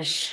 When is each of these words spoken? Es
Es 0.00 0.32